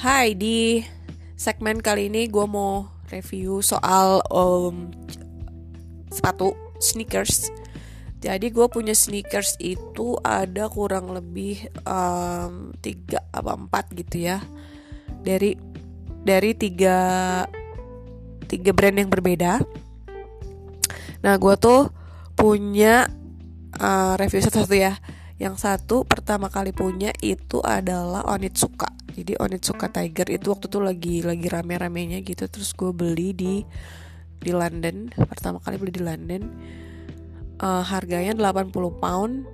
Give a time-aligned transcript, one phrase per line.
[0.00, 0.80] Hai, di
[1.36, 4.88] segmen kali ini gue mau review soal um,
[6.08, 7.52] sepatu sneakers.
[8.16, 14.40] Jadi gue punya sneakers itu ada kurang lebih um, tiga apa empat gitu ya
[15.20, 15.52] dari
[16.24, 16.96] dari tiga
[18.48, 19.60] tiga brand yang berbeda.
[21.20, 21.92] Nah gue tuh
[22.40, 23.04] punya
[23.76, 24.96] uh, review satu-satu ya.
[25.36, 28.88] Yang satu pertama kali punya itu adalah Onitsuka
[29.20, 32.48] jadi Onitsuka Tiger itu waktu itu lagi lagi rame-ramenya gitu.
[32.48, 33.54] Terus gue beli di
[34.40, 35.12] di London.
[35.12, 36.42] Pertama kali beli di London.
[37.60, 39.44] Uh, harganya 80 pound.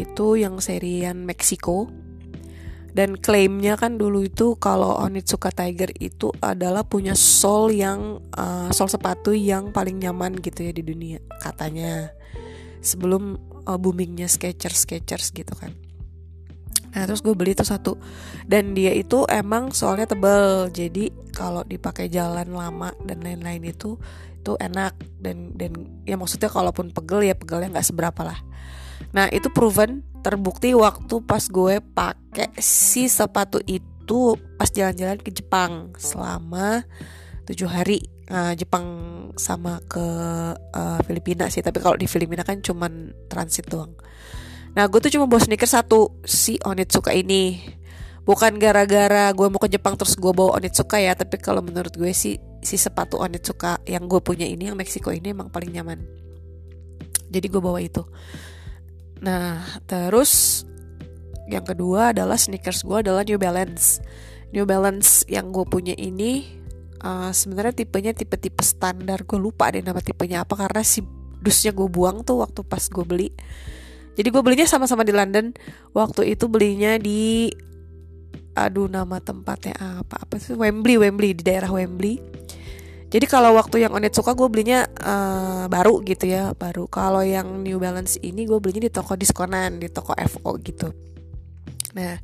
[0.00, 1.92] Itu yang serian Meksiko.
[2.92, 8.88] Dan klaimnya kan dulu itu kalau Onitsuka Tiger itu adalah punya sol yang uh, sol
[8.88, 12.16] sepatu yang paling nyaman gitu ya di dunia katanya.
[12.80, 13.36] Sebelum
[13.68, 15.81] uh, boomingnya Skechers Skechers gitu kan
[16.92, 17.96] Nah terus gue beli itu satu
[18.44, 23.96] Dan dia itu emang soalnya tebel Jadi kalau dipakai jalan lama dan lain-lain itu
[24.42, 28.42] itu enak dan dan ya maksudnya kalaupun pegel ya pegelnya nggak seberapa lah.
[29.14, 35.94] Nah itu proven terbukti waktu pas gue pakai si sepatu itu pas jalan-jalan ke Jepang
[35.94, 36.82] selama
[37.46, 38.02] tujuh hari.
[38.32, 38.86] Nah, Jepang
[39.36, 40.02] sama ke
[40.56, 43.94] uh, Filipina sih tapi kalau di Filipina kan cuman transit doang.
[44.72, 46.16] Nah gue tuh cuma bawa sneakers satu.
[46.24, 47.60] Si Onitsuka ini.
[48.22, 52.14] Bukan gara-gara gue mau ke Jepang terus gue bawa Onitsuka ya Tapi kalau menurut gue
[52.14, 55.98] sih si sepatu Onitsuka yang gue punya ini yang Meksiko ini emang paling nyaman.
[57.28, 58.06] Jadi gue bawa itu.
[59.20, 60.62] Nah terus
[61.50, 64.00] yang kedua adalah sneakers gue adalah New Balance.
[64.54, 66.46] New Balance yang gue punya ini
[67.02, 69.26] uh, sebenarnya tipenya tipe-tipe standar.
[69.26, 71.02] Gue lupa deh nama tipenya apa karena si
[71.42, 73.34] dusnya gue buang tuh waktu pas gue beli
[74.12, 75.56] jadi gue belinya sama-sama di London.
[75.96, 77.48] Waktu itu belinya di
[78.52, 79.72] aduh nama tempatnya
[80.04, 82.20] apa apa sih Wembley Wembley di daerah Wembley.
[83.12, 86.88] Jadi kalau waktu yang Onitsuka gue belinya uh, baru gitu ya baru.
[86.88, 90.88] Kalau yang New Balance ini gue belinya di toko diskonan di toko FO gitu.
[91.96, 92.16] Nah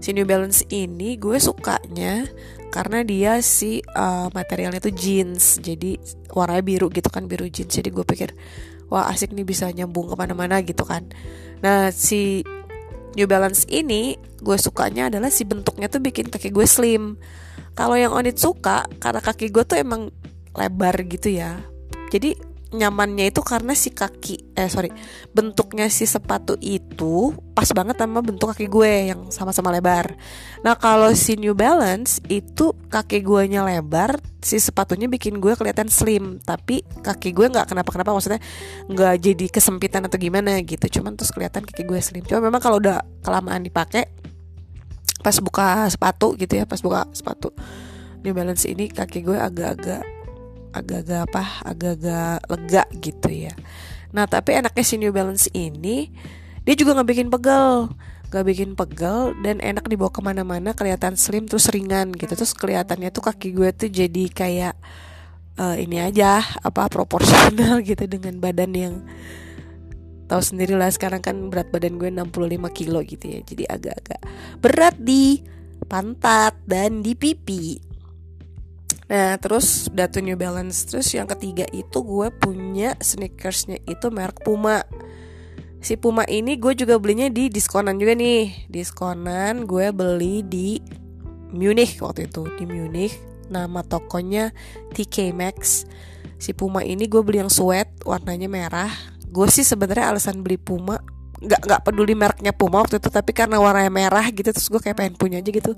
[0.00, 2.24] si New Balance ini gue sukanya
[2.68, 5.96] karena dia si uh, materialnya tuh jeans jadi
[6.28, 8.36] warnanya biru gitu kan biru jeans jadi gue pikir
[8.88, 11.08] wah asik nih bisa nyambung ke mana-mana gitu kan.
[11.60, 12.46] Nah si
[13.16, 17.16] New Balance ini gue sukanya adalah si bentuknya tuh bikin kaki gue slim.
[17.76, 20.12] Kalau yang Onitsuka karena kaki gue tuh emang
[20.52, 21.60] lebar gitu ya.
[22.12, 22.38] Jadi
[22.76, 24.92] nyamannya itu karena si kaki eh sorry
[25.32, 30.12] bentuknya si sepatu itu pas banget sama bentuk kaki gue yang sama-sama lebar.
[30.60, 35.88] Nah kalau si New Balance itu kaki gue nya lebar si sepatunya bikin gue kelihatan
[35.88, 36.38] slim.
[36.44, 38.40] Tapi kaki gue nggak kenapa-kenapa maksudnya
[38.86, 41.00] nggak jadi kesempitan atau gimana gitu.
[41.00, 42.22] Cuman terus kelihatan kaki gue slim.
[42.28, 44.08] Cuma memang kalau udah kelamaan dipakai
[45.24, 47.50] pas buka sepatu gitu ya pas buka sepatu
[48.22, 50.15] New Balance ini kaki gue agak-agak
[50.80, 53.54] agak-agak apa agak-agak lega gitu ya.
[54.12, 56.12] Nah tapi enaknya si New Balance ini
[56.66, 57.90] dia juga nggak bikin pegel
[58.26, 62.34] gak bikin pegel dan enak dibawa ke mana-mana kelihatan slim terus ringan gitu.
[62.34, 64.74] Terus kelihatannya tuh kaki gue tuh jadi kayak
[65.56, 68.94] uh, ini aja apa proporsional gitu dengan badan yang
[70.26, 73.40] tahu sendiri lah sekarang kan berat badan gue 65 kilo gitu ya.
[73.46, 74.20] Jadi agak-agak
[74.58, 75.40] berat di
[75.86, 77.78] pantat dan di pipi
[79.06, 80.86] Nah terus Datu New Balance.
[80.90, 84.82] Terus yang ketiga itu gue punya sneakersnya itu merek Puma.
[85.78, 88.66] Si Puma ini gue juga belinya di diskonan juga nih.
[88.66, 90.82] Diskonan gue beli di
[91.54, 92.44] Munich waktu itu.
[92.58, 93.14] Di Munich
[93.46, 94.50] Nama tokonya
[94.94, 95.86] TK Maxx.
[96.36, 98.90] Si Puma ini gue beli yang sweat warnanya merah.
[99.30, 101.00] Gue sih sebenarnya alasan beli Puma
[101.36, 104.96] nggak nggak peduli mereknya Puma waktu itu tapi karena warnanya merah gitu terus gue kayak
[104.96, 105.76] pengen punya aja gitu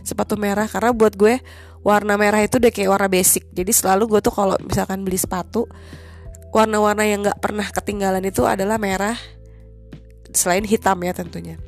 [0.00, 1.44] sepatu merah karena buat gue
[1.84, 5.68] warna merah itu udah kayak warna basic jadi selalu gue tuh kalau misalkan beli sepatu
[6.56, 9.16] warna-warna yang nggak pernah ketinggalan itu adalah merah
[10.32, 11.60] selain hitam ya tentunya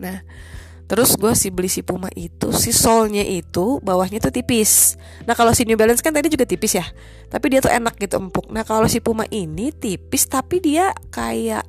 [0.00, 0.24] nah
[0.92, 5.00] Terus gue si beli si Puma itu si solnya itu bawahnya tuh tipis.
[5.24, 6.84] Nah kalau si New Balance kan tadi juga tipis ya,
[7.32, 8.52] tapi dia tuh enak gitu empuk.
[8.52, 11.64] Nah kalau si Puma ini tipis tapi dia kayak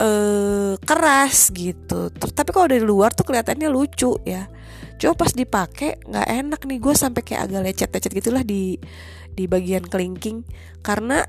[0.00, 2.10] uh, keras gitu.
[2.10, 4.50] Tapi kalau dari luar tuh kelihatannya lucu ya.
[4.98, 8.78] Cuma pas dipakai nggak enak nih gue sampai kayak agak lecet-lecet gitulah di
[9.34, 10.46] di bagian kelingking
[10.78, 11.26] karena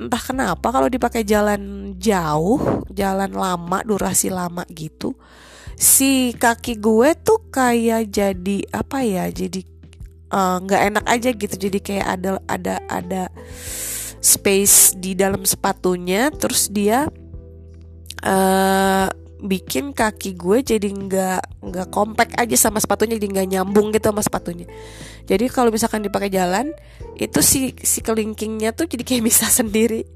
[0.00, 5.14] entah kenapa kalau dipakai jalan jauh, jalan lama, durasi lama gitu,
[5.78, 9.30] si kaki gue tuh kayak jadi apa ya?
[9.30, 9.62] Jadi
[10.32, 11.54] eh, nggak uh, enak aja gitu.
[11.54, 13.22] Jadi kayak ada ada ada
[14.18, 17.06] space di dalam sepatunya, terus dia
[18.22, 19.08] uh,
[19.42, 24.22] bikin kaki gue jadi nggak nggak kompak aja sama sepatunya jadi nggak nyambung gitu sama
[24.22, 24.66] sepatunya.
[25.26, 26.70] Jadi kalau misalkan dipakai jalan
[27.18, 30.06] itu si si kelingkingnya tuh jadi kayak bisa sendiri.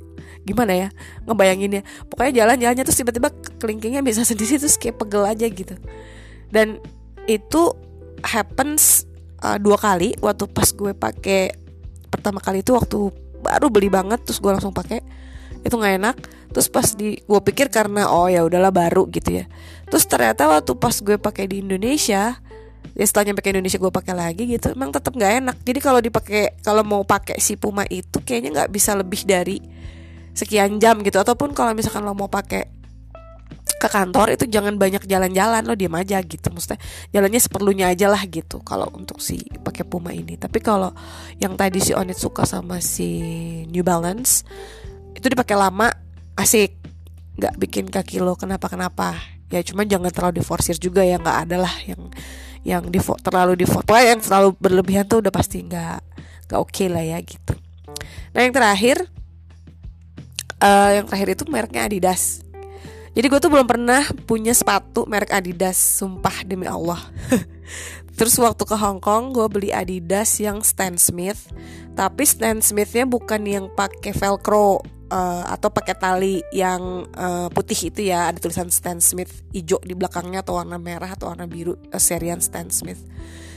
[0.46, 0.88] Gimana ya?
[1.26, 1.82] Ngebayanginnya.
[2.06, 5.74] Pokoknya jalan-jalannya tuh tiba-tiba kelingkingnya bisa sendiri terus kayak pegel aja gitu.
[6.54, 6.78] Dan
[7.26, 7.74] itu
[8.22, 9.10] happens
[9.42, 11.50] uh, dua kali waktu pas gue pakai
[12.06, 13.10] pertama kali itu waktu
[13.42, 15.02] baru beli banget terus gue langsung pakai
[15.66, 16.16] itu nggak enak.
[16.54, 19.44] Terus pas di gue pikir karena oh ya udahlah baru gitu ya.
[19.90, 22.38] Terus ternyata waktu pas gue pakai di Indonesia
[22.96, 25.56] ya setelahnya pakai Indonesia gue pakai lagi gitu emang tetap nggak enak.
[25.60, 29.60] Jadi kalau dipakai kalau mau pakai si Puma itu kayaknya nggak bisa lebih dari
[30.32, 31.20] sekian jam gitu.
[31.20, 32.72] Ataupun kalau misalkan lo mau pakai
[33.76, 36.48] ke kantor itu jangan banyak jalan-jalan lo diam aja gitu.
[36.48, 36.80] Maksudnya
[37.12, 40.40] jalannya seperlunya aja lah gitu kalau untuk si pakai Puma ini.
[40.40, 40.96] Tapi kalau
[41.36, 43.20] yang tadi si Onit suka sama si
[43.68, 44.46] New Balance
[45.16, 45.88] itu dipakai lama
[46.36, 46.76] asik.
[47.36, 49.16] Nggak bikin kaki lo kenapa kenapa
[49.46, 52.02] ya cuman jangan terlalu diforsir juga ya nggak ada lah yang
[52.66, 53.66] yang di terlalu di
[54.02, 56.02] yang terlalu berlebihan tuh udah pasti nggak
[56.50, 57.54] nggak oke okay lah ya gitu.
[58.34, 59.06] Nah yang terakhir
[60.58, 62.42] uh, yang terakhir itu mereknya Adidas.
[63.16, 67.00] Jadi gue tuh belum pernah punya sepatu merek Adidas sumpah demi Allah.
[68.18, 71.48] Terus waktu ke Hong Kong gue beli Adidas yang Stan Smith.
[71.96, 78.06] Tapi Stan Smithnya bukan yang pakai velcro uh, Atau pakai tali yang uh, putih itu
[78.06, 82.00] ya Ada tulisan Stan Smith hijau di belakangnya atau warna merah atau warna biru uh,
[82.00, 83.02] Serian Stan Smith.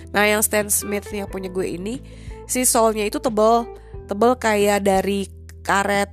[0.10, 2.01] Nah yang Stan Smith yang punya gue ini
[2.50, 3.69] Si solnya itu tebel
[4.10, 5.30] Tebel kayak dari
[5.62, 6.10] karet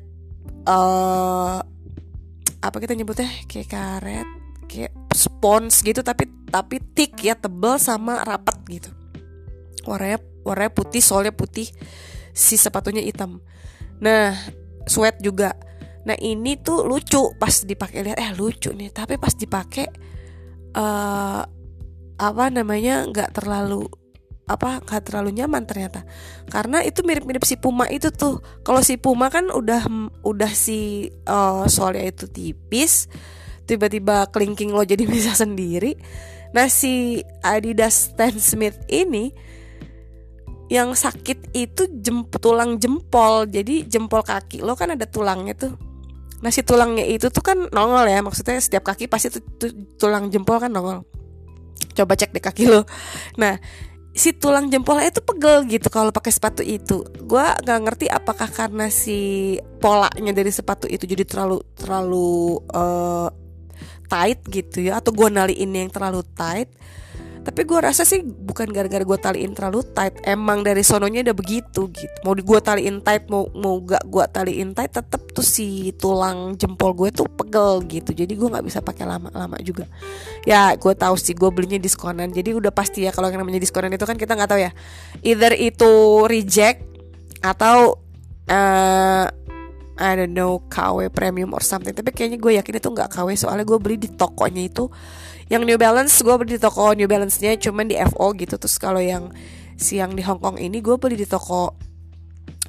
[0.69, 1.65] uh,
[2.61, 3.31] apa kita nyebutnya?
[3.49, 4.29] Kayak karet
[4.67, 8.91] kayak spons gitu tapi tapi thick ya tebel sama rapat gitu.
[9.87, 11.71] Warnanya warnanya putih soalnya putih
[12.37, 13.41] si sepatunya hitam.
[14.03, 14.37] Nah
[14.87, 15.53] sweat juga.
[16.07, 18.95] Nah ini tuh lucu pas dipakai lihat eh lucu nih.
[18.95, 19.87] Tapi pas dipakai
[20.79, 21.43] uh,
[22.17, 23.85] apa namanya nggak terlalu
[24.47, 26.07] apa gak terlalu nyaman ternyata.
[26.47, 28.39] Karena itu mirip-mirip si Puma itu tuh.
[28.63, 29.83] Kalau si Puma kan udah
[30.23, 33.11] udah si uh, soalnya itu tipis
[33.67, 35.99] tiba-tiba kelingking lo jadi bisa sendiri.
[36.55, 39.35] Nah si Adidas Stan Smith ini
[40.67, 43.47] yang sakit itu jem, tulang jempol.
[43.47, 45.73] Jadi jempol kaki lo kan ada tulangnya tuh.
[46.43, 48.21] Nah si tulangnya itu tuh kan nongol ya.
[48.23, 51.07] Maksudnya setiap kaki pasti tuh, tuh tulang jempol kan nongol.
[51.95, 52.83] Coba cek di kaki lo.
[53.39, 53.57] Nah
[54.17, 57.07] si tulang jempolnya itu pegel gitu kalau pakai sepatu itu.
[57.23, 63.29] Gue nggak ngerti apakah karena si polanya dari sepatu itu jadi terlalu terlalu uh,
[64.07, 66.71] tight gitu ya atau gue naliin yang terlalu tight
[67.47, 71.87] tapi gue rasa sih bukan gara-gara gue taliin terlalu tight emang dari sononya udah begitu
[71.95, 72.17] gitu.
[72.27, 76.91] Mau gue taliin tight mau mau gak gue taliin tight tetep tuh si tulang jempol
[76.99, 78.11] gue tuh pegel gitu.
[78.11, 79.87] Jadi gue nggak bisa pakai lama-lama juga.
[80.43, 82.35] Ya gue tahu sih gue belinya diskonan.
[82.35, 84.75] Jadi udah pasti ya kalau yang namanya diskonan itu kan kita nggak tahu ya.
[85.23, 86.83] Either itu reject
[87.47, 87.95] atau
[88.51, 89.31] uh,
[89.97, 91.95] I don't know KW premium or something.
[91.95, 94.91] Tapi kayaknya gue yakin itu nggak KW soalnya gue beli di tokonya itu
[95.47, 98.59] yang New Balance gue beli di toko New Balance nya cuman di FO gitu.
[98.59, 99.31] Terus kalau yang
[99.79, 101.79] siang di Hong Kong ini gue beli di toko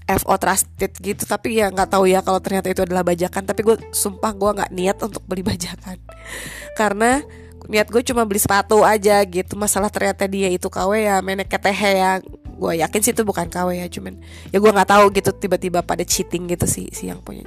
[0.06, 1.26] FO trusted gitu.
[1.26, 3.50] Tapi ya nggak tahu ya kalau ternyata itu adalah bajakan.
[3.50, 5.98] Tapi gue sumpah gue nggak niat untuk beli bajakan.
[6.80, 7.26] Karena
[7.66, 9.58] niat gue cuma beli sepatu aja gitu.
[9.58, 12.22] Masalah ternyata dia itu KW ya menek keteh ya.
[12.58, 14.22] Gue yakin sih itu bukan KW ya cuman
[14.54, 17.46] ya gue nggak tahu gitu tiba-tiba pada cheating gitu sih si yang punya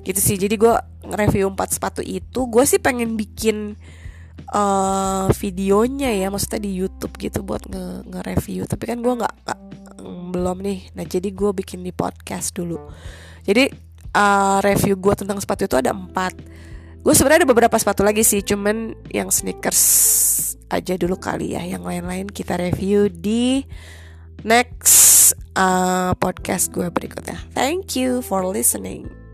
[0.00, 0.74] gitu sih jadi gue
[1.06, 2.40] nge-review 4 sepatu itu.
[2.46, 3.76] Gue sih pengen bikin
[4.48, 9.34] uh, videonya ya maksudnya di YouTube gitu buat nge, nge review tapi kan gue nggak
[10.30, 10.94] belum nih.
[10.96, 12.78] Nah jadi gue bikin di podcast dulu.
[13.44, 13.68] Jadi
[14.14, 16.32] uh, review gue tentang sepatu itu ada empat.
[17.00, 19.80] Gue sebenarnya ada beberapa sepatu lagi sih cuman yang sneakers
[20.70, 21.66] aja dulu kali ya.
[21.66, 23.66] Yang lain-lain kita review di
[24.46, 27.36] next uh, podcast gue berikutnya.
[27.52, 29.29] Thank you for listening